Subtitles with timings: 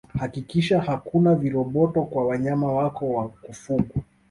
[0.19, 4.01] Hakikisha hakuna viroboto kwa wanyama wako wa kufugwaa